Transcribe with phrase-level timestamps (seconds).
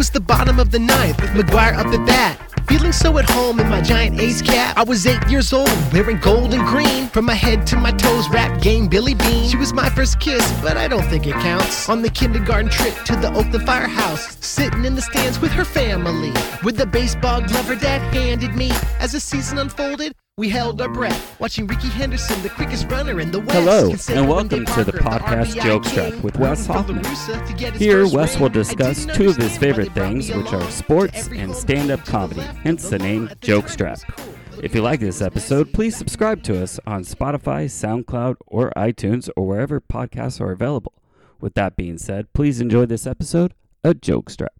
[0.00, 2.40] was the bottom of the ninth with McGwire up at bat.
[2.66, 4.74] Feeling so at home in my giant A's cap.
[4.78, 7.08] I was eight years old, wearing gold and green.
[7.08, 9.50] From my head to my toes, rap game Billy Beane.
[9.50, 11.86] She was my first kiss, but I don't think it counts.
[11.90, 16.32] On the kindergarten trip to the Oakland Firehouse, sitting in the stands with her family.
[16.64, 18.70] With the baseball glove her dad handed me.
[19.00, 23.30] As the season unfolded, we held our breath, watching Rickey Henderson, the quickest runner in
[23.30, 24.08] the West.
[24.08, 27.02] Hello, and welcome to the podcast RBI Jokestrap king, with Wes rooting for La Hoffman.
[27.02, 30.70] Russa to get his Here, Wes will discuss two of his favorite things, which are
[30.70, 33.92] sports and stand up game to the comedy, hence the name Joke think Jokestrap.
[33.92, 34.34] it's cool.
[34.62, 39.46] If you like this episode, please subscribe to us on Spotify, SoundCloud, or iTunes, or
[39.46, 40.94] wherever podcasts are available.
[41.38, 43.52] With that being said, please enjoy this episode
[43.84, 44.59] of Jokestrap.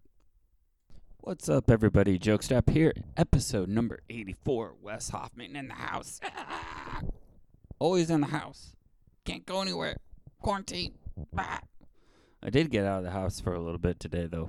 [1.22, 2.18] What's up, everybody?
[2.18, 4.76] Jokestrap here, episode number 84.
[4.80, 6.18] Wes Hoffman in the house.
[7.78, 8.74] Always in the house.
[9.26, 9.98] Can't go anywhere.
[10.40, 10.94] Quarantine.
[11.36, 11.60] Ah.
[12.42, 14.48] I did get out of the house for a little bit today, though.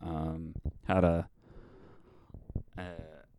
[0.00, 0.54] Um,
[0.86, 1.28] had a
[2.78, 2.82] uh,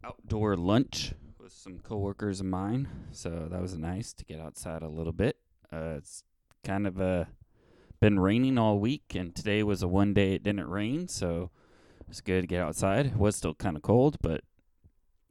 [0.03, 4.89] outdoor lunch with some coworkers of mine, so that was nice to get outside a
[4.89, 5.37] little bit.
[5.71, 6.25] Uh, it's
[6.65, 7.23] kind of uh,
[8.01, 11.51] been raining all week, and today was a one day it didn't rain, so
[12.05, 13.07] it was good to get outside.
[13.07, 14.41] It was still kind of cold, but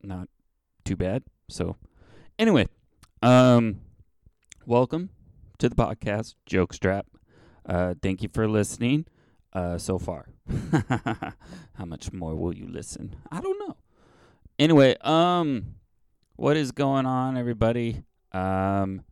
[0.03, 0.29] not
[0.85, 1.23] too bad.
[1.49, 1.77] So,
[2.37, 2.67] anyway,
[3.23, 3.81] um,
[4.67, 5.11] welcome
[5.59, 7.05] to the podcast, Jokestrap.
[7.65, 9.07] Uh, thank you for listening
[9.53, 10.27] uh, so far.
[11.75, 13.15] How much more will you listen?
[13.31, 13.77] I don't know.
[14.59, 15.77] Anyway, um,
[16.35, 18.03] what is going on, everybody?
[18.33, 19.05] Um,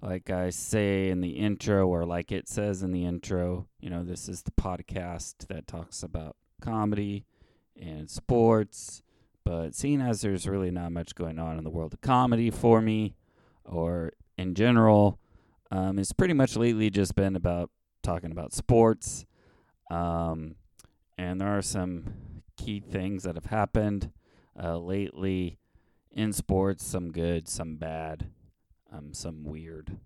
[0.00, 4.04] like I say in the intro, or like it says in the intro, you know,
[4.04, 7.24] this is the podcast that talks about comedy
[7.80, 9.02] and sports.
[9.44, 12.80] But seeing as there's really not much going on in the world of comedy for
[12.80, 13.14] me,
[13.64, 15.18] or in general,
[15.70, 17.70] um, it's pretty much lately just been about
[18.02, 19.26] talking about sports.
[19.90, 20.56] Um,
[21.18, 24.10] and there are some key things that have happened
[24.60, 25.58] uh, lately
[26.10, 28.30] in sports, some good, some bad,
[28.92, 29.98] um, some weird.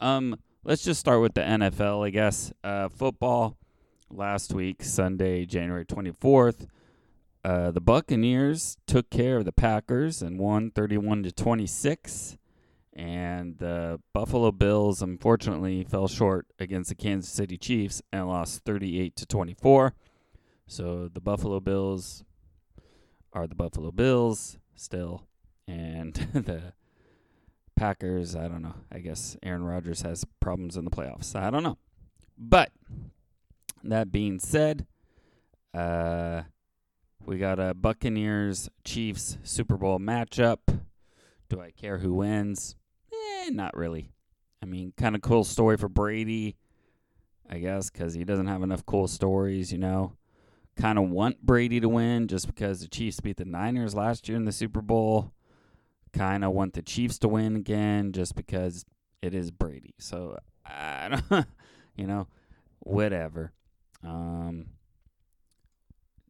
[0.00, 2.52] Um, let's just start with the NFL, I guess.
[2.62, 3.56] Uh, football
[4.10, 6.66] last week, Sunday, January 24th.
[7.44, 12.38] Uh, the Buccaneers took care of the Packers and won 31 to 26
[12.96, 19.14] and the Buffalo Bills unfortunately fell short against the Kansas City Chiefs and lost 38
[19.16, 19.94] to 24.
[20.66, 22.24] So the Buffalo Bills
[23.34, 25.26] are the Buffalo Bills still
[25.68, 26.72] and the
[27.76, 28.74] Packers, I don't know.
[28.90, 31.36] I guess Aaron Rodgers has problems in the playoffs.
[31.36, 31.76] I don't know.
[32.38, 32.72] But
[33.90, 34.86] that being said,
[35.74, 36.42] uh
[37.26, 40.58] we got a Buccaneers Chiefs Super Bowl matchup.
[41.48, 42.76] Do I care who wins?
[43.12, 44.12] Eh, not really.
[44.62, 46.56] I mean, kind of cool story for Brady,
[47.50, 50.12] I guess, because he doesn't have enough cool stories, you know.
[50.76, 54.36] Kind of want Brady to win just because the Chiefs beat the Niners last year
[54.36, 55.32] in the Super Bowl.
[56.12, 58.84] Kind of want the Chiefs to win again just because
[59.20, 59.94] it is Brady.
[59.98, 61.46] So, I don't,
[61.96, 62.28] you know,
[62.80, 63.52] whatever.
[64.04, 64.66] Um,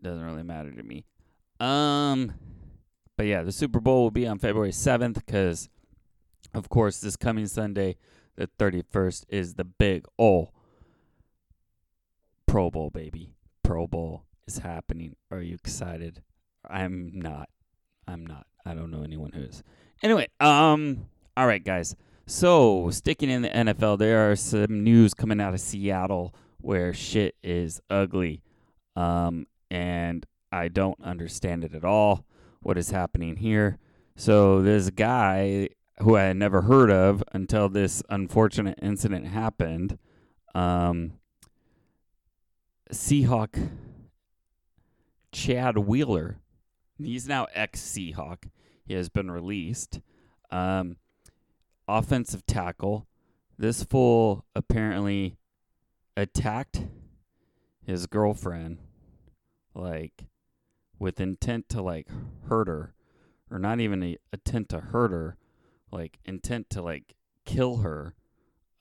[0.02, 1.04] doesn't really matter to me.
[1.60, 2.34] Um,
[3.16, 5.68] but yeah, the Super Bowl will be on February 7th because,
[6.54, 7.96] of course, this coming Sunday,
[8.36, 10.50] the 31st, is the big O
[12.46, 13.34] Pro Bowl, baby.
[13.62, 15.16] Pro Bowl is happening.
[15.30, 16.22] Are you excited?
[16.68, 17.48] I'm not.
[18.06, 18.46] I'm not.
[18.64, 19.62] I don't know anyone who is.
[20.02, 21.06] Anyway, um,
[21.36, 21.96] all right, guys.
[22.26, 27.36] So, sticking in the NFL, there are some news coming out of Seattle where shit
[27.42, 28.42] is ugly.
[28.94, 32.24] Um, and I don't understand it at all.
[32.60, 33.78] What is happening here?
[34.16, 35.68] So this guy
[35.98, 39.98] who I had never heard of until this unfortunate incident happened,
[40.54, 41.14] um,
[42.92, 43.70] Seahawk
[45.32, 46.38] Chad Wheeler.
[46.98, 48.48] He's now ex Seahawk.
[48.86, 50.00] He has been released.
[50.50, 50.96] Um,
[51.86, 53.06] offensive tackle.
[53.58, 55.36] This fool apparently
[56.16, 56.82] attacked
[57.84, 58.78] his girlfriend
[59.74, 60.24] like
[60.98, 62.08] with intent to like
[62.48, 62.94] hurt her
[63.50, 65.36] or not even a intent to hurt her
[65.92, 67.14] like intent to like
[67.44, 68.14] kill her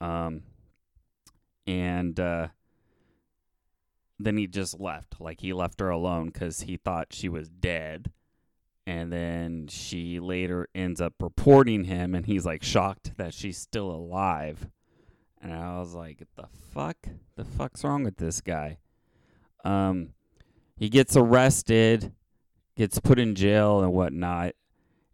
[0.00, 0.42] um
[1.66, 2.48] and uh
[4.18, 5.20] then he just left.
[5.20, 8.12] Like he left her alone cuz he thought she was dead
[8.86, 13.90] and then she later ends up reporting him and he's like shocked that she's still
[13.90, 14.68] alive
[15.42, 16.96] and I was like the fuck
[17.36, 18.78] the fuck's wrong with this guy
[19.64, 20.10] um
[20.76, 22.12] he gets arrested,
[22.76, 24.54] gets put in jail and whatnot,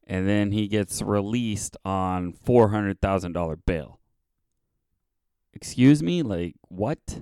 [0.07, 4.01] and then he gets released on four hundred thousand dollar bail.
[5.55, 7.21] Excuse me, like what?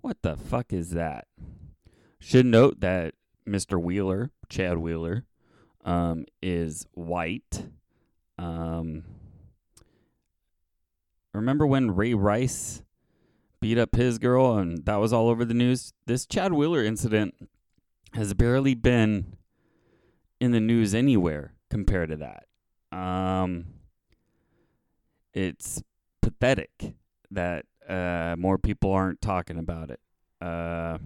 [0.00, 1.26] What the fuck is that?
[2.18, 3.14] Should note that
[3.46, 3.80] Mr.
[3.80, 5.24] Wheeler, Chad Wheeler,
[5.84, 7.68] um, is white.
[8.38, 9.04] Um,
[11.36, 12.82] remember when Ray Rice
[13.60, 15.92] beat up his girl and that was all over the news?
[16.06, 17.34] This Chad Wheeler incident
[18.14, 19.36] has barely been
[20.40, 22.46] in the news anywhere compared to that.
[22.96, 23.66] Um,
[25.34, 25.82] it's
[26.22, 26.94] pathetic
[27.30, 30.00] that uh, more people aren't talking about it.
[30.40, 30.98] Uh,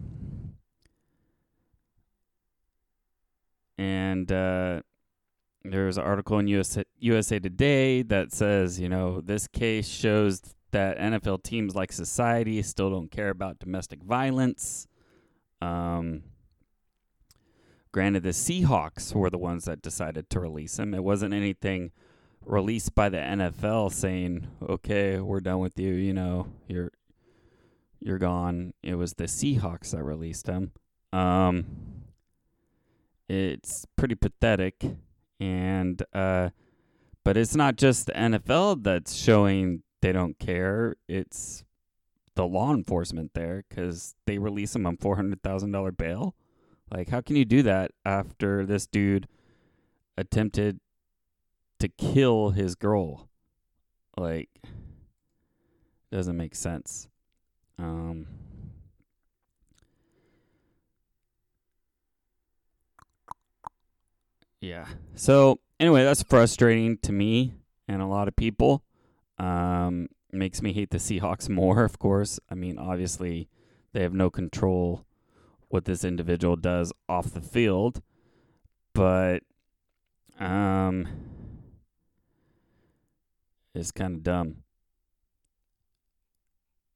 [3.79, 4.83] and uh,
[5.65, 10.41] there's an article in USA, USA Today that says, you know, this case shows
[10.73, 14.87] that NFL teams like society still don't care about domestic violence.
[15.61, 16.23] Um,
[17.93, 20.95] granted, the Seahawks were the ones that decided to release him.
[20.95, 21.93] It wasn't anything
[22.45, 25.93] released by the NFL saying, "Okay, we're done with you.
[25.93, 26.93] You know, you're
[28.01, 30.73] you're gone." It was the Seahawks that released him.
[31.13, 31.67] Um,
[33.29, 34.83] it's pretty pathetic,
[35.41, 36.51] and uh,
[37.25, 40.97] but it's not just the NFL that's showing they don't care.
[41.09, 41.65] It's
[42.35, 46.35] the law enforcement there because they release him on four hundred thousand dollar bail.
[46.93, 49.29] Like, how can you do that after this dude
[50.17, 50.81] attempted
[51.79, 53.29] to kill his girl?
[54.17, 54.51] Like,
[56.11, 57.09] doesn't make sense.
[57.79, 58.27] Um,
[64.61, 64.87] yeah.
[65.15, 67.55] So anyway, that's frustrating to me
[67.89, 68.83] and a lot of people.
[69.39, 71.85] Um, makes me hate the Seahawks more.
[71.85, 73.49] Of course, I mean, obviously,
[73.93, 75.05] they have no control
[75.69, 78.03] what this individual does off the field,
[78.93, 79.43] but
[80.39, 81.07] um,
[83.75, 84.57] it's kind of dumb.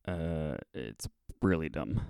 [0.06, 1.08] Uh, it's
[1.40, 2.02] really dumb.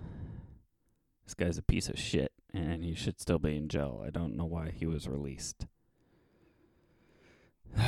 [1.25, 4.03] This guy's a piece of shit, and he should still be in jail.
[4.07, 5.67] I don't know why he was released.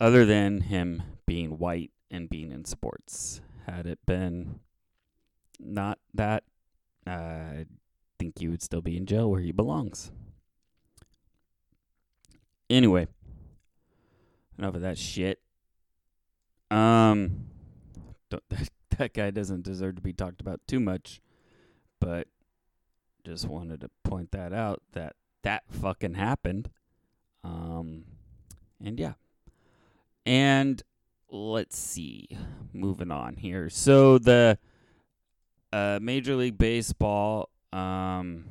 [0.00, 3.40] Other than him being white and being in sports.
[3.66, 4.60] Had it been
[5.58, 6.44] not that,
[7.06, 7.66] uh, I
[8.18, 10.10] think he would still be in jail where he belongs.
[12.68, 13.08] Anyway,
[14.58, 15.40] enough of that shit.
[16.70, 17.46] Um,
[18.30, 18.42] that,
[18.98, 21.20] that guy doesn't deserve to be talked about too much,
[22.00, 22.28] but
[23.24, 26.70] just wanted to point that out that that fucking happened.
[27.44, 28.04] Um,
[28.84, 29.14] and yeah.
[30.26, 30.82] And
[31.30, 32.28] let's see.
[32.72, 33.68] Moving on here.
[33.70, 34.58] So the
[35.72, 38.44] uh, Major League Baseball um,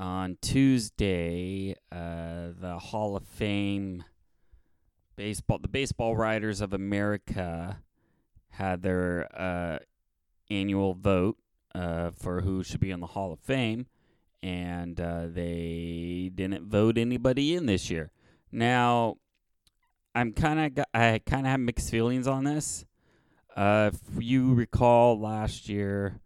[0.00, 4.04] on Tuesday, uh, the Hall of Fame
[5.16, 7.80] baseball, the Baseball Writers of America
[8.50, 9.78] had their uh,
[10.50, 11.36] annual vote
[11.78, 13.86] uh, for who should be in the Hall of Fame,
[14.42, 18.10] and uh, they didn't vote anybody in this year.
[18.50, 19.16] Now,
[20.14, 22.84] I'm kind of I kind of have mixed feelings on this.
[23.56, 26.20] Uh, if you recall, last year,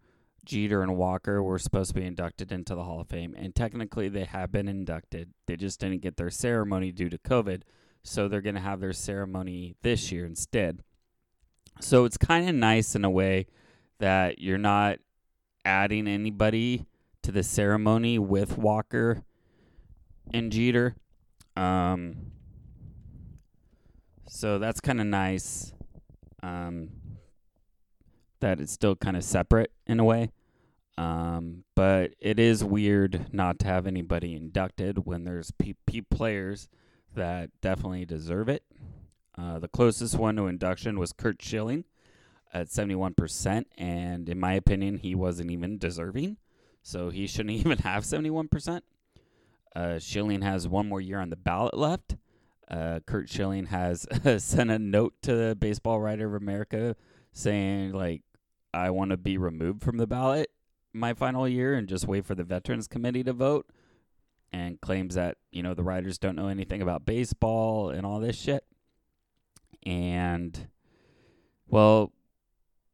[0.44, 4.08] Jeter and Walker were supposed to be inducted into the Hall of Fame, and technically
[4.08, 5.32] they have been inducted.
[5.46, 7.62] They just didn't get their ceremony due to COVID,
[8.02, 10.80] so they're going to have their ceremony this year instead.
[11.80, 13.46] So it's kind of nice in a way
[13.98, 14.98] that you're not
[15.64, 16.86] adding anybody
[17.22, 19.22] to the ceremony with Walker
[20.32, 20.96] and Jeter.
[21.56, 22.32] Um,
[24.28, 25.72] so that's kind of nice.
[26.42, 26.90] Um,
[28.40, 30.30] that it's still kind of separate in a way.
[30.98, 36.68] Um, but it is weird not to have anybody inducted when there's P- P- players
[37.14, 38.64] that definitely deserve it.
[39.38, 41.84] Uh, the closest one to induction was Curt Schilling
[42.52, 46.36] at 71%, and in my opinion, he wasn't even deserving.
[46.82, 48.80] So he shouldn't even have 71%.
[49.74, 52.16] Uh, Schilling has one more year on the ballot left.
[52.70, 54.06] Uh, Curt Schilling has
[54.38, 56.96] sent a note to the Baseball Writer of America
[57.32, 58.22] saying, like,
[58.74, 60.50] I want to be removed from the ballot
[60.92, 63.66] my final year and just wait for the Veterans Committee to vote.
[64.54, 68.36] And claims that, you know, the writers don't know anything about baseball and all this
[68.36, 68.64] shit.
[69.86, 70.68] And,
[71.68, 72.12] well,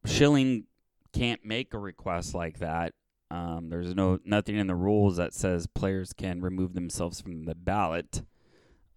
[0.09, 0.65] Schilling
[1.13, 2.93] can't make a request like that.
[3.31, 7.55] Um, there's no nothing in the rules that says players can remove themselves from the
[7.55, 8.23] ballot.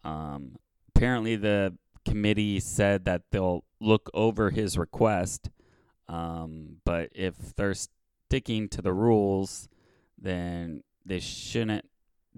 [0.04, 0.57] Um,
[0.95, 5.50] apparently, the committee said that they'll look over his request,
[6.09, 9.69] um, but if they're sticking to the rules,
[10.19, 11.88] then they shouldn't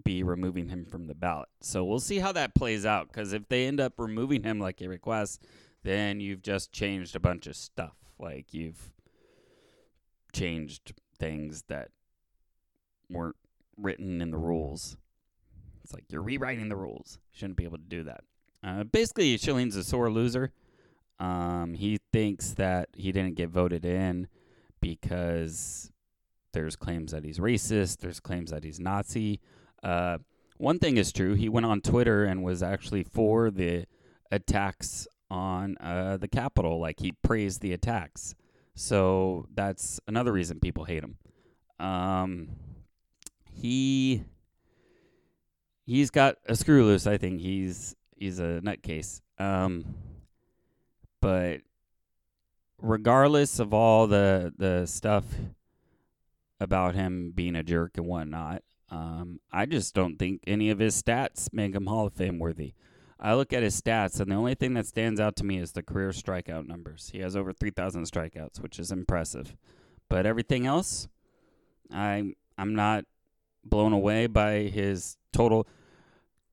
[0.02, 1.48] be removing him from the ballot.
[1.60, 3.08] So we'll see how that plays out.
[3.08, 5.38] Because if they end up removing him like he requests,
[5.84, 8.03] then you've just changed a bunch of stuff.
[8.24, 8.90] Like you've
[10.32, 11.90] changed things that
[13.10, 13.36] weren't
[13.76, 14.96] written in the rules.
[15.82, 17.18] It's like you're rewriting the rules.
[17.32, 18.24] You Shouldn't be able to do that.
[18.66, 20.52] Uh, basically, Schilling's a sore loser.
[21.20, 24.28] Um, he thinks that he didn't get voted in
[24.80, 25.92] because
[26.54, 27.98] there's claims that he's racist.
[27.98, 29.38] There's claims that he's Nazi.
[29.82, 30.16] Uh,
[30.56, 31.34] one thing is true.
[31.34, 33.84] He went on Twitter and was actually for the
[34.30, 36.78] attacks on uh, the Capitol.
[36.78, 38.34] Like he praised the attacks.
[38.76, 41.16] So that's another reason people hate him.
[41.84, 42.48] Um,
[43.52, 44.24] he
[45.84, 47.06] he's got a screw loose.
[47.06, 49.20] I think he's he's a nutcase.
[49.38, 49.84] Um,
[51.20, 51.60] but
[52.80, 55.24] regardless of all the the stuff
[56.60, 61.00] about him being a jerk and whatnot, um, I just don't think any of his
[61.00, 62.74] stats make him Hall of Fame worthy.
[63.24, 65.72] I look at his stats, and the only thing that stands out to me is
[65.72, 67.08] the career strikeout numbers.
[67.10, 69.56] He has over 3,000 strikeouts, which is impressive.
[70.10, 71.08] But everything else,
[71.90, 73.06] I I'm not
[73.64, 75.66] blown away by his total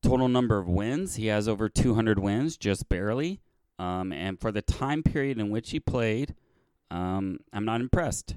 [0.02, 1.16] total number of wins.
[1.16, 3.42] He has over 200 wins, just barely.
[3.78, 6.36] Um, and for the time period in which he played,
[6.90, 8.36] um, I'm not impressed.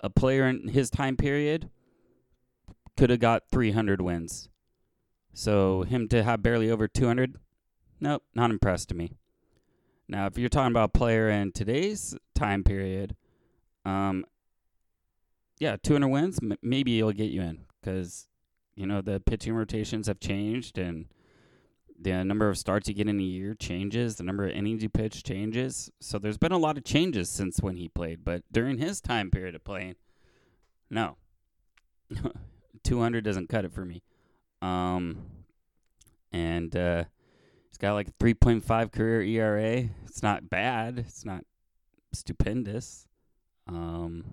[0.00, 1.70] A player in his time period
[2.96, 4.48] could have got 300 wins.
[5.32, 7.36] So him to have barely over 200,
[8.04, 9.12] nope, not impressed to me.
[10.08, 13.16] Now, if you're talking about player in today's time period,
[13.86, 14.26] um,
[15.58, 18.28] yeah, 200 wins, m- maybe he'll get you in because
[18.76, 21.06] you know the pitching rotations have changed and
[21.98, 24.90] the number of starts you get in a year changes, the number of innings you
[24.90, 25.90] pitch changes.
[26.00, 29.30] So there's been a lot of changes since when he played, but during his time
[29.30, 29.94] period of playing,
[30.90, 31.16] no.
[32.84, 34.02] 200 doesn't cut it for me.
[34.60, 35.24] Um
[36.32, 37.04] and uh
[37.74, 39.88] he's got like a 3.5 career ERA.
[40.06, 41.00] It's not bad.
[41.00, 41.44] It's not
[42.12, 43.08] stupendous.
[43.66, 44.24] Um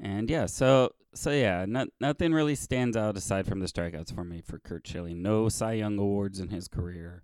[0.00, 4.24] and yeah, so so yeah, not, nothing really stands out aside from the strikeouts for
[4.24, 5.22] me for Curt Schilling.
[5.22, 7.22] No Cy Young awards in his career.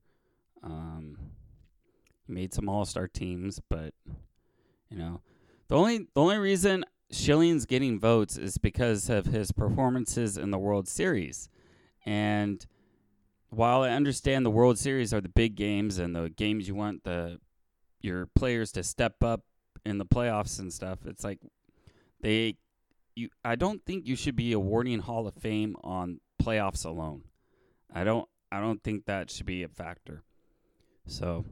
[0.62, 1.19] Um,
[2.26, 3.92] he made some All Star teams, but
[4.88, 5.21] you know,
[5.69, 10.59] the only the only reason Schilling's getting votes is because of his performances in the
[10.59, 11.50] World Series.
[12.07, 12.64] And
[13.52, 17.04] while I understand the World Series are the big games and the games you want
[17.04, 17.38] the
[18.00, 19.42] your players to step up
[19.85, 21.38] in the playoffs and stuff, it's like
[22.21, 22.56] they
[23.14, 27.25] you I don't think you should be awarding Hall of Fame on playoffs alone.
[27.94, 30.23] I don't I don't think that should be a factor.
[31.06, 31.44] So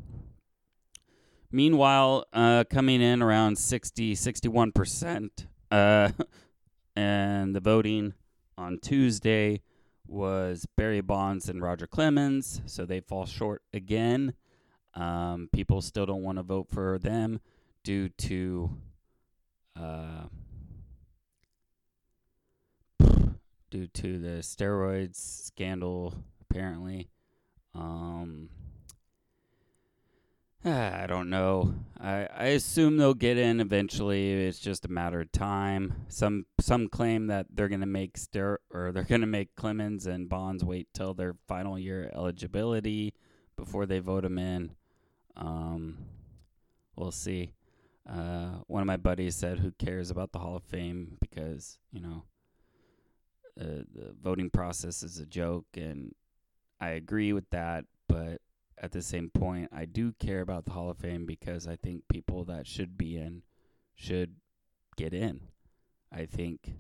[1.53, 5.31] meanwhile, uh, coming in around 60 61%
[5.71, 6.09] uh,
[6.97, 8.15] and the voting
[8.57, 9.61] on Tuesday
[10.11, 14.35] was Barry Bonds and Roger Clemens, so they fall short again.
[14.95, 17.41] Um, people still don't want to vote for them
[17.85, 18.77] due to
[19.79, 20.25] uh,
[23.71, 27.09] due to the steroids scandal, apparently.
[27.75, 28.49] Um,
[30.63, 31.75] I don't know.
[31.99, 34.47] I, I assume they'll get in eventually.
[34.47, 36.05] It's just a matter of time.
[36.09, 40.63] Some some claim that they're gonna make ster or they're gonna make Clemens and Bonds
[40.63, 43.15] wait till their final year eligibility
[43.57, 44.73] before they vote them in.
[45.37, 45.99] Um,
[46.95, 47.55] we'll see.
[48.07, 52.01] Uh, one of my buddies said, "Who cares about the Hall of Fame?" Because you
[52.01, 52.25] know
[53.59, 56.15] uh, the voting process is a joke, and
[56.81, 57.87] I agree with that.
[58.09, 58.43] But
[58.81, 62.09] at the same point, I do care about the Hall of Fame because I think
[62.09, 63.43] people that should be in
[63.95, 64.37] should
[64.97, 65.41] get in.
[66.11, 66.73] I think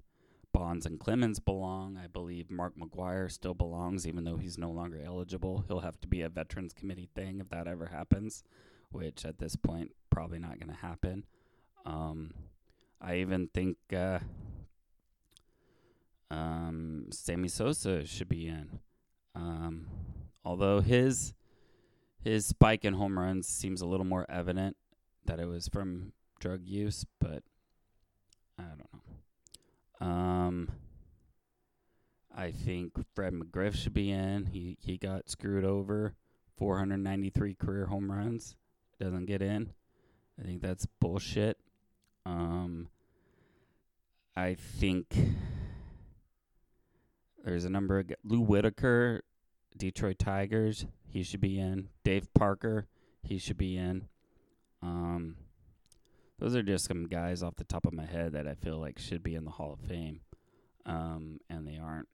[0.52, 1.99] Bonds and Clemens belong.
[2.02, 5.64] I believe Mark McGwire still belongs, even though he's no longer eligible.
[5.69, 8.42] He'll have to be a Veterans Committee thing if that ever happens,
[8.90, 11.25] which at this point probably not going to happen.
[11.85, 12.33] Um,
[13.00, 14.21] I even think uh,
[16.30, 18.80] um, Sammy Sosa should be in.
[19.35, 19.87] Um,
[20.45, 21.35] although his
[22.22, 24.76] his spike in home runs seems a little more evident
[25.26, 27.42] that it was from drug use, but
[28.58, 28.78] I don't
[30.00, 30.06] know.
[30.06, 30.68] Um,
[32.34, 34.46] I think Fred McGriff should be in.
[34.46, 36.14] He he got screwed over.
[36.56, 38.54] 493 career home runs.
[38.98, 39.72] Doesn't get in.
[40.38, 41.58] I think that's bullshit.
[42.26, 42.88] Um,
[44.36, 45.16] I think
[47.44, 49.22] there's a number of Lou Whitaker,
[49.76, 50.86] Detroit Tigers.
[51.08, 51.88] He should be in.
[52.04, 52.86] Dave Parker.
[53.22, 54.08] He should be in.
[54.82, 55.36] Um,
[56.38, 58.98] those are just some guys off the top of my head that I feel like
[58.98, 60.20] should be in the Hall of Fame,
[60.86, 62.08] um, and they aren't.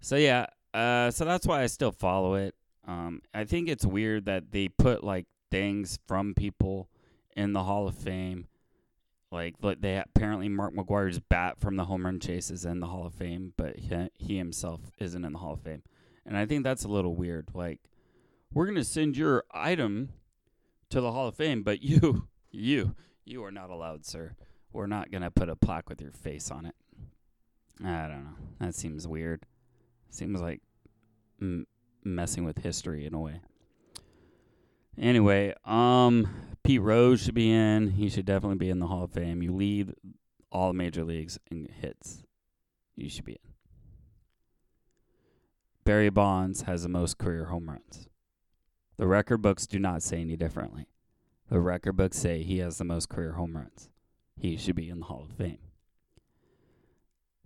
[0.00, 2.54] So yeah, uh, so that's why I still follow it.
[2.86, 6.88] Um, I think it's weird that they put like things from people
[7.34, 8.46] in the Hall of Fame,
[9.30, 12.86] Like, like they apparently Mark McGwire's bat from the home run chase is in the
[12.86, 15.82] Hall of Fame, but he, he himself isn't in the Hall of Fame,
[16.26, 17.48] and I think that's a little weird.
[17.54, 17.80] Like,
[18.52, 20.10] we're gonna send your item
[20.90, 24.34] to the Hall of Fame, but you, you, you are not allowed, sir.
[24.72, 26.74] We're not gonna put a plaque with your face on it.
[27.82, 28.36] I don't know.
[28.60, 29.44] That seems weird.
[30.10, 30.60] Seems like
[31.40, 31.66] m-
[32.04, 33.40] messing with history in a way.
[34.98, 36.26] Anyway, um,
[36.62, 37.90] Pete Rose should be in.
[37.90, 39.42] He should definitely be in the Hall of Fame.
[39.42, 39.92] You lead
[40.50, 42.22] all major leagues in hits.
[42.96, 43.50] You should be in.
[45.86, 48.08] Barry Bonds has the most career home runs.
[48.96, 50.88] The record books do not say any differently.
[51.48, 53.88] The record books say he has the most career home runs.
[54.36, 55.60] He should be in the Hall of Fame.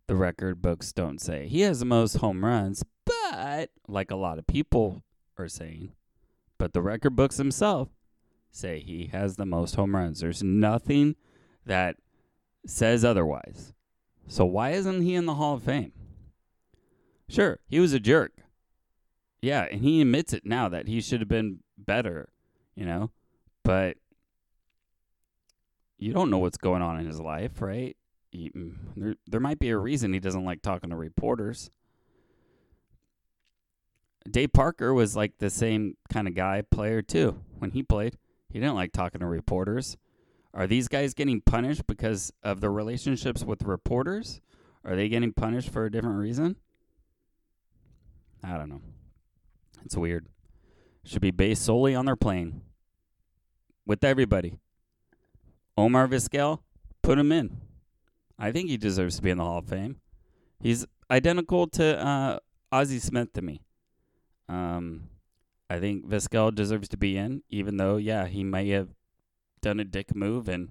[0.06, 4.38] The record books don't say he has the most home runs, but like a lot
[4.38, 5.02] of people
[5.36, 5.92] are saying,
[6.56, 7.90] but the record books themselves
[8.50, 10.20] say he has the most home runs.
[10.20, 11.14] There's nothing
[11.66, 11.96] that
[12.64, 13.74] says otherwise.
[14.28, 15.92] So why isn't he in the Hall of Fame?
[17.30, 18.32] Sure, he was a jerk.
[19.40, 22.28] Yeah, and he admits it now that he should have been better,
[22.74, 23.10] you know?
[23.62, 23.98] But
[25.96, 27.96] you don't know what's going on in his life, right?
[28.32, 31.70] He, mm, there, there might be a reason he doesn't like talking to reporters.
[34.28, 37.40] Dave Parker was like the same kind of guy, player too.
[37.58, 38.18] When he played,
[38.48, 39.96] he didn't like talking to reporters.
[40.52, 44.40] Are these guys getting punished because of their relationships with reporters?
[44.84, 46.56] Are they getting punished for a different reason?
[48.42, 48.80] I don't know.
[49.84, 50.26] It's weird.
[51.04, 52.62] Should be based solely on their playing
[53.86, 54.54] with everybody.
[55.76, 56.60] Omar Vizquel,
[57.02, 57.58] put him in.
[58.38, 59.96] I think he deserves to be in the Hall of Fame.
[60.60, 62.40] He's identical to
[62.72, 63.62] uh, Smith to me.
[64.48, 65.08] Um,
[65.68, 68.88] I think Vizquel deserves to be in, even though, yeah, he may have
[69.60, 70.70] done a dick move and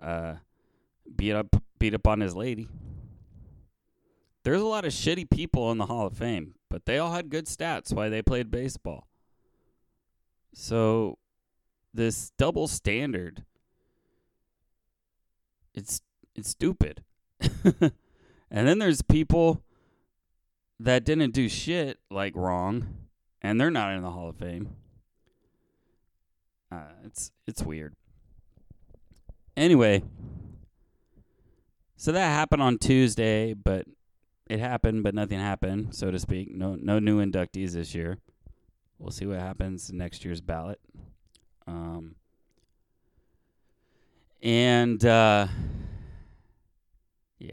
[0.00, 0.34] uh,
[1.14, 2.68] beat up beat up on his lady.
[4.44, 7.28] There's a lot of shitty people in the Hall of Fame, but they all had
[7.28, 9.06] good stats while they played baseball.
[10.54, 11.18] So
[11.92, 13.44] this double standard
[15.74, 16.00] it's
[16.34, 17.04] it's stupid.
[17.40, 17.92] and
[18.50, 19.62] then there's people
[20.80, 22.94] that didn't do shit like wrong
[23.42, 24.70] and they're not in the Hall of Fame.
[26.70, 27.94] Uh, it's it's weird.
[29.58, 30.02] Anyway,
[31.96, 33.86] so that happened on Tuesday, but
[34.48, 36.54] it happened, but nothing happened, so to speak.
[36.54, 38.18] No no new inductees this year.
[38.98, 40.80] We'll see what happens next year's ballot.
[41.66, 42.16] Um,
[44.42, 45.46] and uh,
[47.38, 47.50] yeah,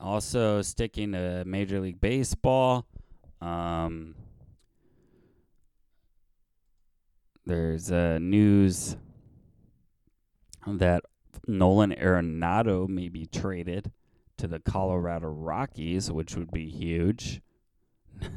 [0.00, 2.86] also sticking to Major League Baseball.
[3.40, 4.14] Um,
[7.44, 8.96] there's uh, news
[10.66, 11.04] that
[11.46, 13.92] Nolan Arenado may be traded
[14.38, 17.40] to the Colorado Rockies, which would be huge.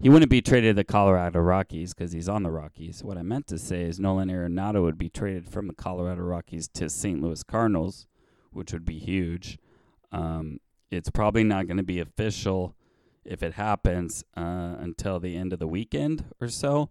[0.00, 3.02] he wouldn't be traded to the Colorado Rockies because he's on the Rockies.
[3.02, 6.68] What I meant to say is Nolan Arenado would be traded from the Colorado Rockies
[6.74, 7.20] to St.
[7.22, 8.06] Louis Cardinals,
[8.52, 9.58] which would be huge.
[10.12, 10.60] Um,
[10.90, 12.74] it's probably not going to be official
[13.24, 16.90] if it happens uh, until the end of the weekend or so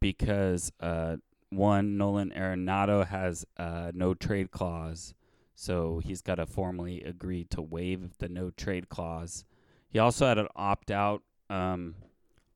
[0.00, 1.16] because uh,
[1.50, 5.14] one Nolan Arenado has a no trade clause,
[5.54, 9.44] so he's got to formally agree to waive the no trade clause.
[9.88, 11.94] He also had an opt out um,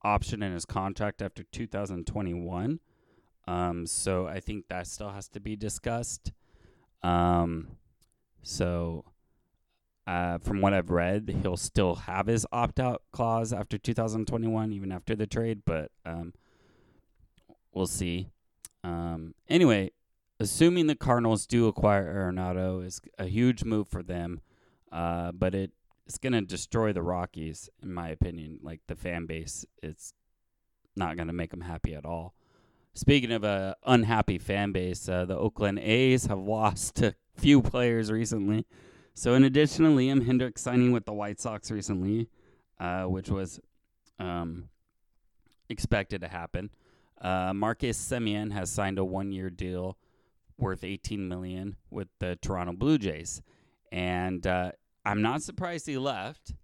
[0.03, 2.81] option in his contract after 2021,
[3.47, 6.33] um, so I think that still has to be discussed.
[7.03, 7.69] Um,
[8.43, 9.05] so.
[10.07, 14.91] Uh, from what I've read, he'll still have his opt out clause after 2021, even
[14.91, 15.61] after the trade.
[15.67, 16.33] But um,
[17.79, 18.29] We'll see.
[18.83, 19.93] Um, anyway,
[20.41, 24.41] assuming the Cardinals do acquire Arenado is a huge move for them,
[24.93, 25.73] uh, but it
[26.07, 28.61] it's going to destroy the Rockies, in my opinion.
[28.63, 30.15] Like the fan base, it's
[30.97, 32.35] not going to make them happy at all.
[32.95, 38.11] Speaking of a unhappy fan base, uh, the Oakland A's have lost a few players
[38.11, 38.67] recently.
[39.15, 42.29] So, in addition to Liam Hendriks signing with the White Sox recently,
[42.81, 43.61] uh, which was
[44.19, 44.71] um,
[45.69, 46.71] expected to happen,
[47.21, 49.99] uh, Marcus Semien has signed a one-year deal
[50.59, 53.43] worth 18 million with the Toronto Blue Jays,
[53.93, 54.73] and uh,
[55.05, 56.55] I'm not surprised he left.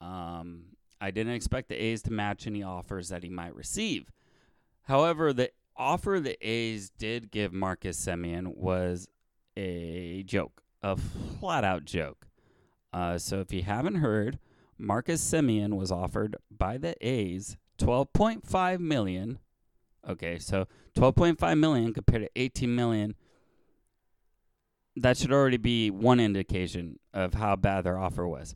[0.00, 4.10] Um, I didn't expect the A's to match any offers that he might receive.
[4.82, 9.08] However, the offer the A's did give Marcus Semien was
[9.56, 12.26] a joke, a flat-out joke.
[12.92, 14.38] Uh, so if you haven't heard,
[14.76, 19.38] Marcus Semien was offered by the A's 12.5 million
[20.08, 23.14] Okay, so 12.5 million compared to 18 million.
[25.02, 28.54] That should already be one indication of how bad their offer was.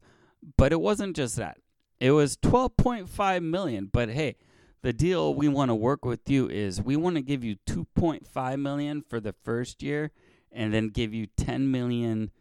[0.57, 1.59] But it wasn't just that.
[2.01, 4.37] It was 12.5 million, but hey,
[4.83, 8.61] the deal we want to work with you is we want to give you 2.5
[8.61, 10.11] million for the first year
[10.51, 12.33] and then give you 10 million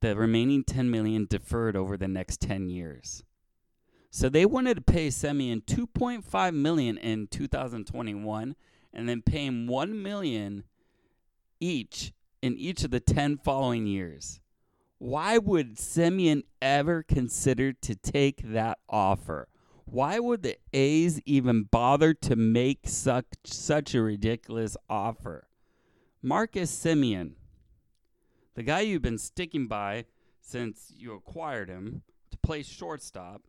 [0.00, 3.24] the remaining 10 million deferred over the next 10 years.
[4.10, 8.56] So they wanted to pay Semien 2.5 million in 2021
[8.92, 10.64] and then pay him 1 million
[11.60, 12.12] each
[12.46, 14.40] in each of the 10 following years.
[14.98, 19.48] Why would Semien ever consider to take that offer?
[19.84, 25.48] Why would the A's even bother to make such such a ridiculous offer?
[26.22, 27.32] Marcus Semien,
[28.54, 30.06] the guy you've been sticking by
[30.40, 33.42] since you acquired him to play shortstop,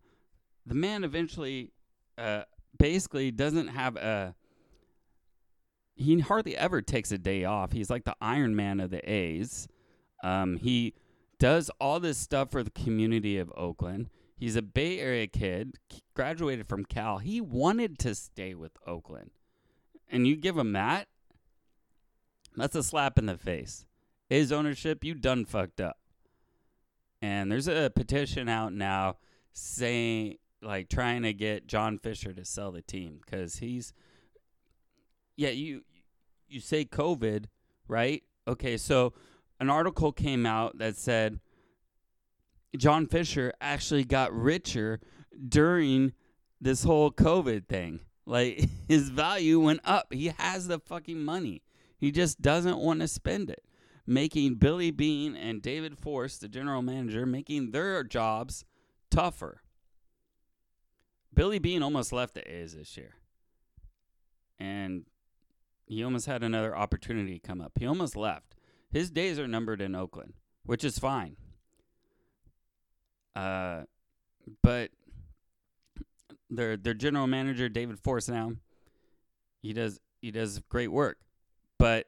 [0.65, 1.71] the man eventually
[2.17, 2.43] uh,
[2.77, 4.36] basically doesn't have a.
[5.97, 7.71] He hardly ever takes a day off.
[7.71, 9.67] He's like the Iron Man of the A's.
[10.23, 10.93] Um, he
[11.39, 14.10] does all this stuff for the community of Oakland.
[14.38, 15.77] He's a Bay Area kid,
[16.13, 17.17] graduated from Cal.
[17.17, 19.31] He wanted to stay with Oakland.
[20.10, 21.07] And you give him that?
[22.55, 23.88] That's a slap in the face
[24.29, 25.97] his ownership, you done fucked up.
[27.21, 29.17] And there's a petition out now
[29.53, 33.93] saying, like, trying to get John Fisher to sell the team because he's,
[35.38, 35.84] yeah, you
[36.50, 37.45] you say COVID,
[37.88, 38.23] right?
[38.47, 39.13] Okay, so
[39.60, 41.39] an article came out that said
[42.76, 45.00] John Fisher actually got richer
[45.47, 46.13] during
[46.60, 48.02] this whole COVID thing.
[48.26, 50.12] Like his value went up.
[50.12, 51.63] He has the fucking money.
[51.97, 53.63] He just doesn't want to spend it
[54.08, 58.63] making Billy Beane and David Forst, the general manager, making their jobs
[59.12, 59.62] tougher.
[61.34, 63.15] Billy Beane almost left the A's this year.
[64.58, 65.06] And
[65.88, 67.71] he almost had another opportunity come up.
[67.80, 68.56] He almost left.
[68.91, 70.34] His days are numbered in Oakland,
[70.65, 71.38] which is fine.
[73.36, 73.84] Uh,
[74.62, 74.91] but
[76.50, 78.54] their their general manager David Forst now,
[79.62, 81.19] he does he does great work,
[81.78, 82.08] but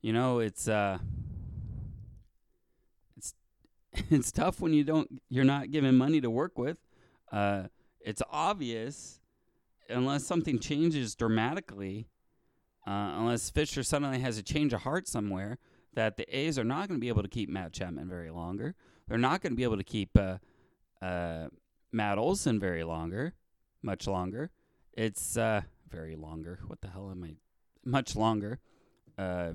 [0.00, 0.98] you know, it's uh
[3.16, 3.34] it's
[4.10, 6.78] it's tough when you don't you're not given money to work with.
[7.30, 7.64] Uh
[8.00, 9.20] it's obvious
[9.88, 12.08] unless something changes dramatically,
[12.86, 15.58] uh, unless Fisher suddenly has a change of heart somewhere,
[15.94, 18.74] that the A's are not going to be able to keep Matt Chapman very longer.
[19.08, 20.38] They're not going to be able to keep uh,
[21.04, 21.48] uh,
[21.92, 23.34] Matt Olson very longer,
[23.82, 24.50] much longer.
[24.94, 26.60] It's uh, very longer.
[26.66, 27.34] What the hell am I?
[27.84, 28.58] Much longer.
[29.18, 29.52] Uh,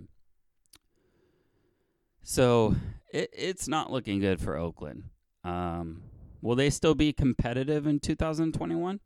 [2.23, 2.75] so
[3.11, 5.03] it, it's not looking good for Oakland.
[5.43, 6.03] Um,
[6.41, 8.99] will they still be competitive in 2021?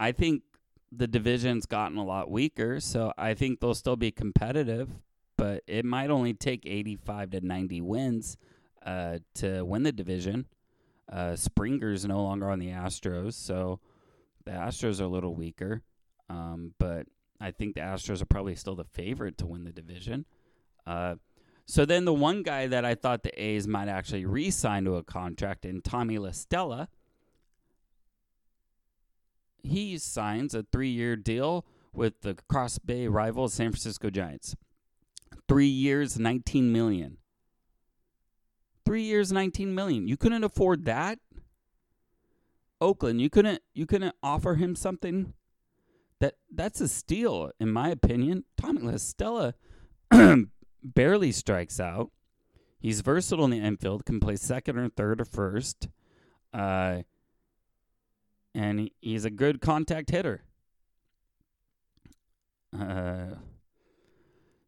[0.00, 0.42] I think
[0.90, 4.90] the division's gotten a lot weaker, so I think they'll still be competitive,
[5.36, 8.36] but it might only take 85 to 90 wins
[8.84, 10.46] uh, to win the division.
[11.10, 13.80] Uh, Springer's no longer on the Astros, so
[14.44, 15.82] the Astros are a little weaker,
[16.30, 17.06] um, but
[17.40, 20.24] I think the Astros are probably still the favorite to win the division.
[20.86, 21.16] Uh,
[21.66, 25.02] so then the one guy that I thought the A's might actually re-sign to a
[25.02, 26.88] contract in Tommy La Stella,
[29.62, 34.56] he signs a three-year deal with the Cross Bay rival San Francisco Giants.
[35.48, 37.18] Three years, nineteen million.
[38.84, 40.06] Three years, nineteen million.
[40.06, 41.18] You couldn't afford that.
[42.80, 45.34] Oakland, you couldn't you couldn't offer him something
[46.20, 48.44] that that's a steal in my opinion.
[48.56, 49.54] Tommy La Stella
[50.82, 52.10] barely strikes out.
[52.78, 55.88] He's versatile in the infield, can play second or third or first.
[56.54, 57.02] Uh,
[58.58, 60.42] and he, he's a good contact hitter.
[62.78, 63.36] Uh,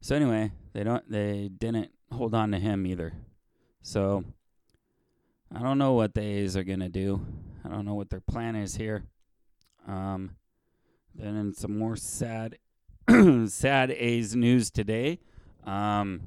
[0.00, 3.12] so anyway, they don't they didn't hold on to him either.
[3.83, 4.24] So
[5.55, 7.26] I don't know what the A's are gonna do.
[7.64, 9.03] I don't know what their plan is here.
[9.88, 10.37] Um,
[11.14, 12.59] then in some more sad
[13.48, 15.18] sad A's news today.
[15.64, 16.22] Um,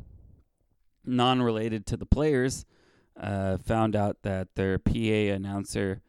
[1.05, 2.65] non related to the players,
[3.19, 6.01] uh, found out that their PA announcer,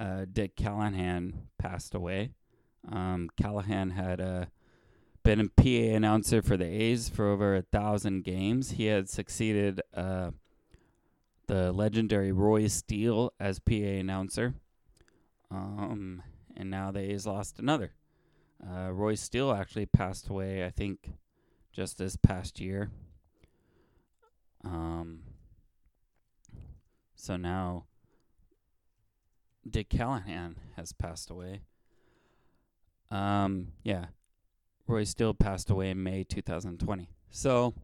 [0.00, 2.30] uh, Dick Callahan, passed away.
[2.90, 4.46] Um, Callahan had uh,
[5.22, 8.72] been a PA announcer for the A's for over a thousand games.
[8.72, 10.30] He had succeeded uh,
[11.46, 14.54] the legendary Roy Steele as PA announcer.
[15.50, 16.22] Um,
[16.56, 17.92] and now the A's lost another.
[18.66, 21.12] Uh, Roy Steele actually passed away, I think,
[21.72, 22.90] just this past year.
[24.64, 25.20] Um,
[27.14, 27.84] so now
[29.68, 31.62] Dick Callahan has passed away.
[33.10, 34.06] Um, yeah,
[34.86, 37.08] Roy Steele passed away in May 2020.
[37.30, 37.74] So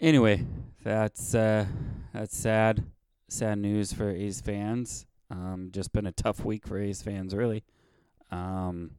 [0.00, 0.46] Anyway,
[0.82, 1.66] that's uh,
[2.14, 2.84] that's sad.
[3.28, 5.04] Sad news for A's fans.
[5.30, 7.64] Um, just been a tough week for A's fans, really.
[8.30, 8.92] Um,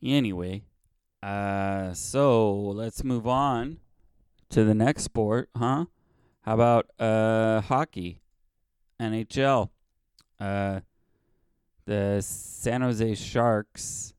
[0.00, 0.62] anyway,
[1.22, 3.78] uh, so let's move on
[4.50, 5.86] to the next sport, huh?
[6.42, 8.20] How about uh hockey,
[9.00, 9.70] NHL?
[10.38, 10.80] Uh,
[11.84, 14.14] the San Jose Sharks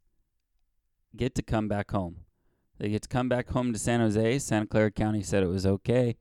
[1.15, 2.17] get to come back home.
[2.77, 4.39] They get to come back home to San Jose.
[4.39, 6.17] Santa Clara County said it was okay.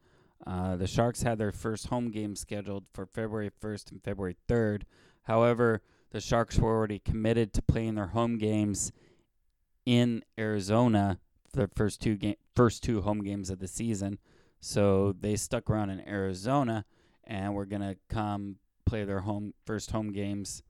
[0.47, 4.83] Uh, the Sharks had their first home game scheduled for February 1st and February 3rd.
[5.25, 5.83] However,
[6.13, 8.91] the Sharks were already committed to playing their home games
[9.85, 11.19] in Arizona
[11.53, 14.19] for the first two ga- first two home games of the season.
[14.61, 16.85] So they stuck around in Arizona
[17.25, 20.63] and we're gonna come play their home first home games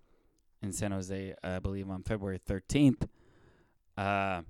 [0.62, 3.08] in San Jose, I believe, on February 13th.
[3.96, 4.42] Uh,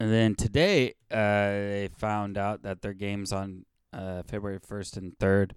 [0.00, 5.18] and then today, uh, they found out that their games on uh, February 1st and
[5.18, 5.52] 3rd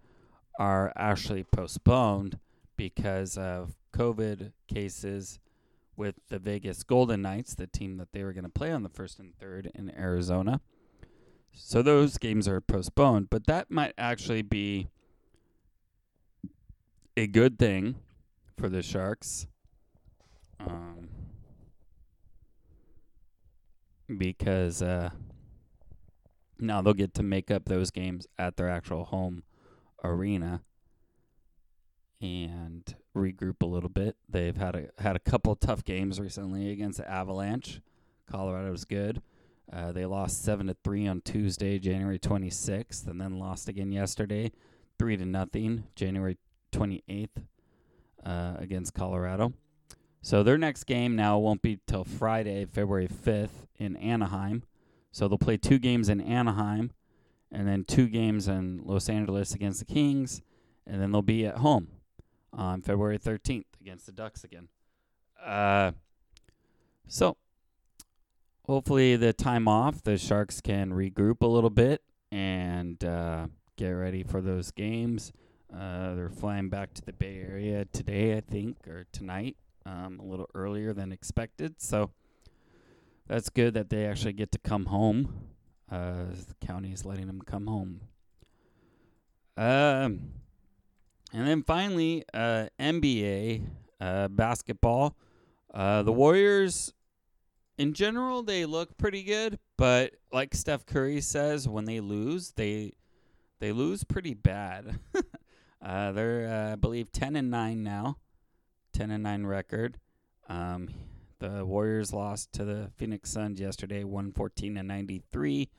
[0.57, 2.39] are actually postponed
[2.77, 5.39] because of COVID cases
[5.95, 8.89] with the Vegas Golden Knights, the team that they were going to play on the
[8.89, 10.61] 1st and 3rd in Arizona.
[11.53, 14.87] So those games are postponed, but that might actually be
[17.17, 17.95] a good thing
[18.57, 19.47] for the Sharks.
[20.59, 21.09] Um,
[24.17, 25.09] because uh,
[26.59, 29.43] now they'll get to make up those games at their actual home
[30.03, 30.61] arena
[32.21, 34.15] and regroup a little bit.
[34.29, 37.81] They've had a had a couple tough games recently against the Avalanche.
[38.29, 39.21] Colorado's good.
[39.71, 44.51] Uh, they lost seven to three on Tuesday, January 26th, and then lost again yesterday,
[44.99, 46.37] three to nothing, January
[46.73, 47.29] 28th,
[48.25, 49.53] uh, against Colorado.
[50.21, 54.63] So their next game now won't be till Friday, February 5th in Anaheim.
[55.11, 56.91] So they'll play two games in Anaheim,
[57.49, 60.41] and then two games in Los Angeles against the Kings,
[60.85, 61.87] and then they'll be at home
[62.53, 64.67] on February 13th against the Ducks again.
[65.43, 65.91] Uh,
[67.07, 67.37] so
[68.65, 74.23] hopefully the time off, the Sharks can regroup a little bit and uh, get ready
[74.23, 75.31] for those games.
[75.73, 80.25] Uh, they're flying back to the Bay Area today, I think, or tonight, um, a
[80.25, 81.81] little earlier than expected.
[81.81, 82.11] So
[83.27, 85.47] that's good that they actually get to come home.
[85.89, 88.01] Uh, the county is letting them come home.
[89.57, 90.40] Um,
[91.33, 93.63] and then finally, uh, NBA
[93.99, 95.15] uh, basketball.
[95.73, 96.93] Uh, the Warriors,
[97.77, 102.93] in general, they look pretty good, but like Steph Curry says, when they lose, they
[103.59, 104.99] they lose pretty bad.
[105.81, 108.17] uh, they're, uh, I believe, ten and nine now,
[108.91, 109.97] ten and nine record.
[110.49, 110.89] Um,
[111.39, 115.69] the Warriors lost to the Phoenix Suns yesterday, one fourteen to ninety three,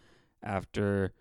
[0.42, 1.12] after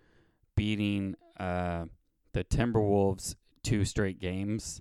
[0.56, 1.86] beating uh,
[2.32, 4.80] the Timberwolves two straight games,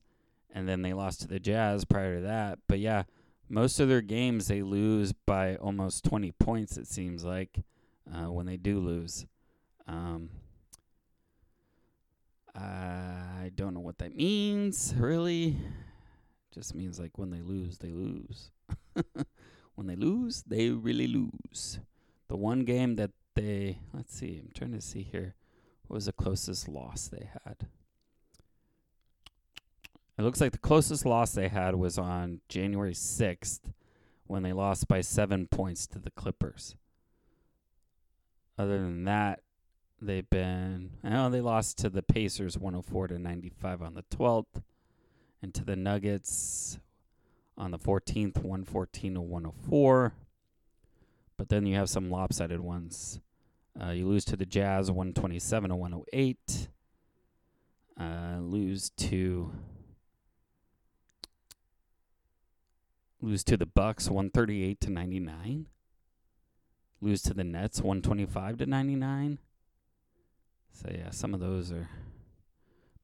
[0.54, 2.60] and then they lost to the Jazz prior to that.
[2.68, 3.04] But yeah,
[3.50, 7.64] most of their games they lose by almost 20 points, it seems like,
[8.12, 9.26] uh, when they do lose.
[9.88, 10.30] Um,
[12.56, 15.58] I don't know what that means, really.
[16.54, 18.52] Just means like when they lose, they lose.
[19.76, 21.80] when they lose, they really lose.
[22.28, 25.36] The one game that they, let's see, I'm trying to see here.
[25.88, 27.68] What was the closest loss they had?
[30.22, 33.62] It looks like the closest loss they had was on January 6th
[34.28, 36.76] when they lost by seven points to the Clippers.
[38.56, 39.42] Other than that,
[40.00, 44.62] they've been, oh, they lost to the Pacers 104 to 95 on the 12th,
[45.42, 46.78] and to the Nuggets
[47.58, 50.14] on the 14th 114 to 104.
[51.36, 53.20] But then you have some lopsided ones.
[53.82, 56.68] Uh, you lose to the Jazz 127 to 108.
[58.00, 59.52] Uh, lose to
[63.22, 65.68] lose to the Bucks 138 to 99.
[67.02, 69.40] Lose to the Nets 125 to 99.
[70.72, 71.90] So yeah, some of those are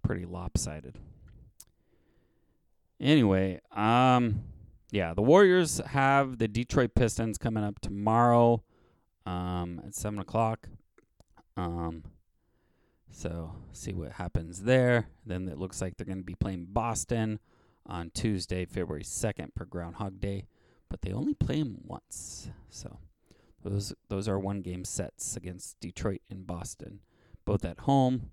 [0.04, 0.96] pretty lopsided.
[3.00, 4.44] Anyway, um
[4.90, 8.64] yeah, the Warriors have the Detroit Pistons coming up tomorrow
[9.26, 10.70] um at seven o'clock.
[11.56, 12.04] Um
[13.10, 15.10] so see what happens there.
[15.26, 17.40] Then it looks like they're gonna be playing Boston
[17.88, 20.48] on Tuesday, February 2nd per Groundhog Day,
[20.90, 22.50] but they only play them once.
[22.70, 23.00] So
[23.64, 27.00] those those are one game sets against Detroit and Boston,
[27.46, 28.32] both at home,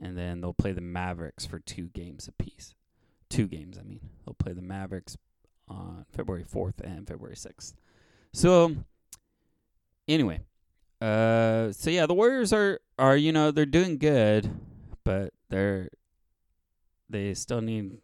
[0.00, 2.74] and then they'll play the Mavericks for two games apiece.
[3.28, 4.00] Two games, I mean.
[4.24, 5.16] They'll play the Mavericks
[5.66, 7.74] on February 4th and February 6th.
[8.32, 8.76] So
[10.06, 10.40] anyway,
[11.00, 14.50] uh, so yeah, the Warriors are are you know they're doing good,
[15.04, 15.88] but they're
[17.08, 17.98] they still need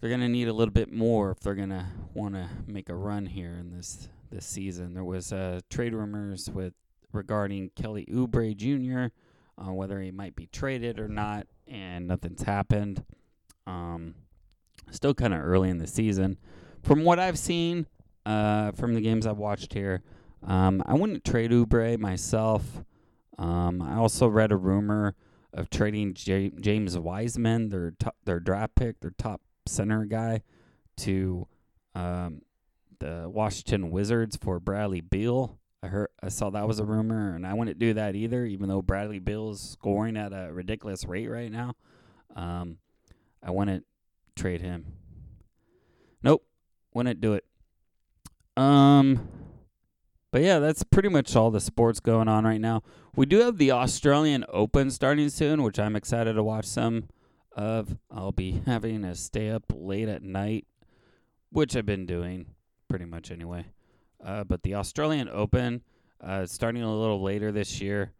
[0.00, 3.26] they're gonna need a little bit more if they're gonna want to make a run
[3.26, 4.94] here in this this season.
[4.94, 6.74] There was uh, trade rumors with
[7.12, 9.12] regarding Kelly Oubre Jr.
[9.58, 13.04] Uh, whether he might be traded or not, and nothing's happened.
[13.66, 14.14] Um,
[14.90, 16.36] still kind of early in the season.
[16.82, 17.86] From what I've seen,
[18.26, 20.02] uh, from the games I've watched here,
[20.46, 22.84] um, I wouldn't trade Oubre myself.
[23.38, 25.14] Um, I also read a rumor
[25.52, 30.42] of trading J- James Wiseman, their top, their draft pick, their top center guy,
[30.98, 31.46] to
[31.94, 32.42] um,
[32.98, 35.58] the Washington Wizards for Bradley Beal.
[35.82, 38.44] I heard I saw that was a rumor, and I wouldn't do that either.
[38.44, 41.74] Even though Bradley Beal is scoring at a ridiculous rate right now,
[42.34, 42.78] um,
[43.42, 43.84] I wouldn't
[44.34, 44.86] trade him.
[46.22, 46.44] Nope,
[46.94, 47.44] wouldn't do it.
[48.56, 49.28] Um,
[50.32, 52.82] but yeah, that's pretty much all the sports going on right now.
[53.14, 57.08] We do have the Australian Open starting soon, which I'm excited to watch some
[57.56, 57.96] of.
[58.10, 60.66] I'll be having to stay up late at night,
[61.50, 62.46] which I've been doing
[62.88, 63.66] pretty much anyway.
[64.22, 65.82] Uh, but the Australian Open,
[66.20, 68.12] uh, starting a little later this year.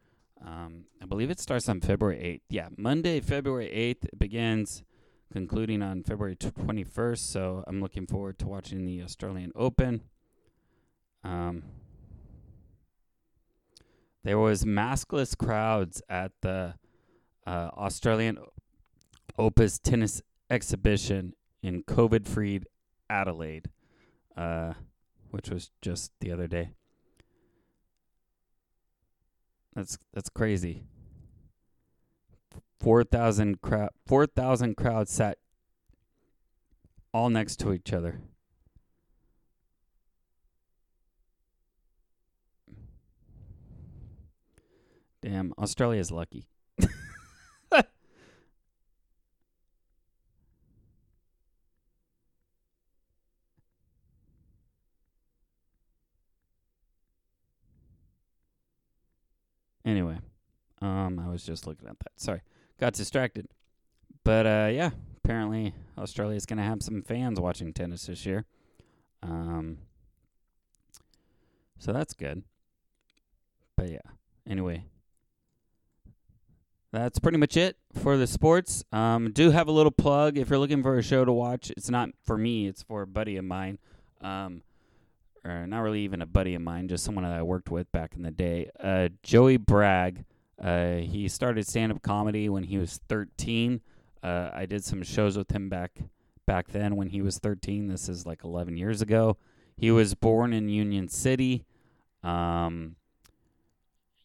[0.44, 2.40] Um, I believe it starts on February 8th.
[2.50, 4.04] Yeah, Monday, February 8th.
[4.04, 4.82] It begins,
[5.32, 7.18] concluding on February 21st.
[7.18, 10.02] So I'm looking forward to watching the Australian Open.
[11.24, 11.62] Um,
[14.22, 16.74] there was maskless crowds at the
[17.46, 18.38] uh, Australian
[19.38, 22.62] Open tennis exhibition in COVID-free
[23.10, 23.68] Adelaide,
[24.36, 24.72] uh,
[25.30, 26.70] which was just the other day.
[29.74, 30.84] That's that's crazy.
[32.80, 35.38] Four thousand crowd, four thousand crowds sat
[37.12, 38.20] all next to each other.
[45.20, 46.46] Damn, Australia's lucky.
[59.86, 60.18] Anyway,
[60.82, 62.12] um, I was just looking at that.
[62.16, 62.42] Sorry,
[62.78, 63.48] got distracted.
[64.24, 64.90] But uh, yeah,
[65.24, 68.44] apparently Australia's gonna have some fans watching tennis this year.
[69.22, 69.78] Um,
[71.78, 72.42] so that's good.
[73.76, 73.98] But yeah,
[74.48, 74.84] anyway,
[76.92, 78.84] that's pretty much it for the sports.
[78.92, 81.70] Um, do have a little plug if you're looking for a show to watch.
[81.70, 83.78] It's not for me; it's for a buddy of mine.
[84.20, 84.62] Um,
[85.46, 88.14] or not really even a buddy of mine, just someone that I worked with back
[88.14, 88.70] in the day.
[88.78, 90.24] Uh, Joey Bragg.
[90.62, 93.82] Uh, he started stand-up comedy when he was 13.
[94.22, 96.00] Uh, I did some shows with him back
[96.46, 97.88] back then when he was 13.
[97.88, 99.36] This is like 11 years ago.
[99.76, 101.66] He was born in Union City.
[102.22, 102.96] Um,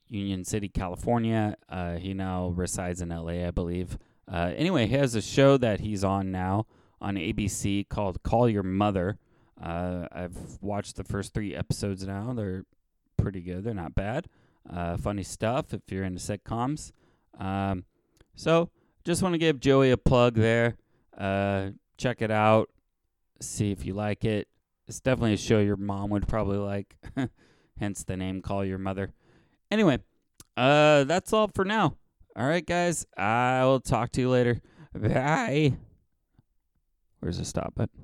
[0.07, 1.55] Union City, California.
[1.69, 3.97] Uh, he now resides in LA, I believe.
[4.31, 6.65] Uh, anyway, he has a show that he's on now
[7.01, 9.17] on ABC called Call Your Mother.
[9.61, 12.33] Uh, I've watched the first three episodes now.
[12.33, 12.65] They're
[13.17, 13.63] pretty good.
[13.63, 14.27] They're not bad.
[14.69, 16.91] Uh, funny stuff if you're into sitcoms.
[17.39, 17.85] Um,
[18.35, 18.69] so
[19.03, 20.77] just want to give Joey a plug there.
[21.17, 22.69] Uh, check it out.
[23.39, 24.47] See if you like it.
[24.87, 26.95] It's definitely a show your mom would probably like.
[27.79, 29.13] Hence the name Call Your Mother.
[29.71, 29.99] Anyway,
[30.57, 31.95] uh, that's all for now.
[32.35, 33.05] All right, guys.
[33.17, 34.61] I will talk to you later.
[34.93, 35.73] Bye.
[37.19, 38.00] Where's the stop button?